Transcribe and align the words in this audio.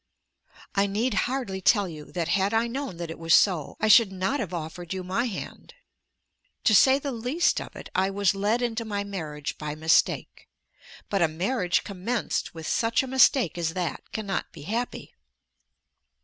I 0.73 0.87
need 0.87 1.13
hardly 1.29 1.61
tell 1.61 1.87
you 1.87 2.05
that 2.13 2.29
had 2.29 2.55
I 2.55 2.65
known 2.65 2.97
that 2.97 3.11
it 3.11 3.19
was 3.19 3.35
so 3.35 3.77
I 3.79 3.87
should 3.87 4.11
not 4.11 4.39
have 4.39 4.51
offered 4.51 4.95
you 4.95 5.03
my 5.03 5.25
hand. 5.25 5.75
To 6.63 6.73
say 6.73 6.97
the 6.97 7.11
least 7.11 7.61
of 7.61 7.75
it, 7.75 7.87
I 7.93 8.09
was 8.09 8.33
led 8.33 8.63
into 8.63 8.83
my 8.83 9.03
marriage 9.03 9.59
by 9.59 9.75
mistake. 9.75 10.47
But 11.11 11.21
a 11.21 11.27
marriage 11.27 11.83
commenced 11.83 12.55
with 12.55 12.65
such 12.65 13.03
a 13.03 13.07
mistake 13.07 13.59
as 13.59 13.75
that 13.75 14.11
cannot 14.11 14.51
be 14.51 14.63
happy. 14.63 15.13